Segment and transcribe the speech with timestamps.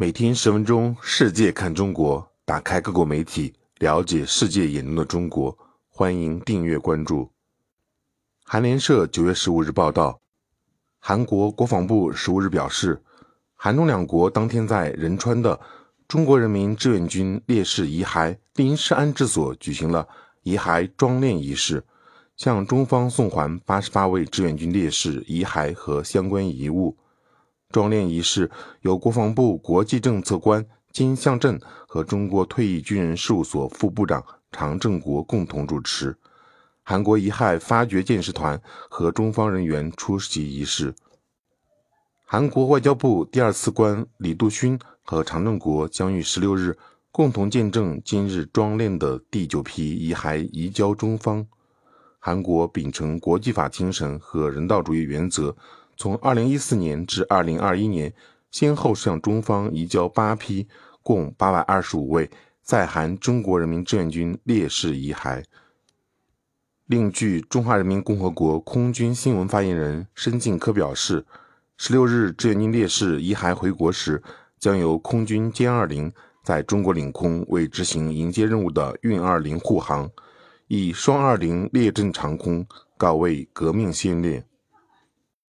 [0.00, 5.58] 每天十分钟，世界看中国，打开各国媒体，了解世界眼中的中国。
[5.88, 7.28] 欢迎订阅关注。
[8.44, 10.20] 韩联社九月十五日报道，
[11.00, 13.02] 韩国国防部十五日表示，
[13.56, 15.58] 韩中两国当天在仁川的
[16.06, 20.06] 中国人民志愿军烈士遗骸临时安置所举行了
[20.44, 21.82] 遗骸装殓仪式，
[22.36, 26.96] 向中方送还八十八位志愿军烈士遗骸和相关遗物。
[27.70, 28.50] 装殓仪式
[28.80, 36.16] 由国防部国际政策官金相镇和中国退役军人事务所副部长常正国共同主持，
[36.82, 38.58] 韩国遗骸发掘鉴识团
[38.88, 40.94] 和中方人员出席仪式。
[42.24, 46.78] 韩国外交部第二次官李杜勋和常正国将于十六日
[47.12, 51.46] 共同见证今日装殓的第九批遗骸移交中方。
[52.18, 55.54] 韩国秉承国际法精神和人道主义原则。
[55.98, 58.14] 从二零一四年至二零二一年，
[58.52, 60.68] 先后向中方移交八批，
[61.02, 62.30] 共八百二十五位
[62.62, 65.42] 在韩中国人民志愿军烈士遗骸。
[66.86, 71.26] 另据中华人民共和国空军新闻发言人申进科表示，
[71.76, 74.22] 十六日志愿军烈士遗骸回国时，
[74.60, 76.12] 将由空军歼二零
[76.44, 80.08] 在中国领空为执行迎接任务的运二零护航，
[80.68, 82.64] 以双二零列阵长空，
[82.96, 84.44] 告慰革命先烈。